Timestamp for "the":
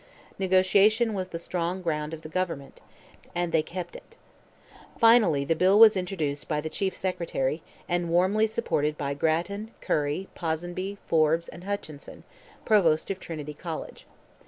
1.27-1.37, 2.23-2.27, 5.45-5.55, 6.59-6.71